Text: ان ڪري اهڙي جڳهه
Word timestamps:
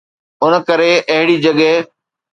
ان 0.43 0.53
ڪري 0.67 0.91
اهڙي 1.11 1.35
جڳهه 1.43 1.73